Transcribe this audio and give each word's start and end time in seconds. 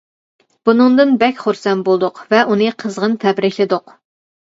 بۇنىڭدىن 0.69 1.11
بەك 1.25 1.45
خۇرسەن 1.45 1.85
بولدۇق 1.91 2.19
ۋە 2.35 2.43
ئۇنى 2.51 2.75
قىزغىن 2.83 3.19
تەبرىكلىدۇق. 3.27 3.99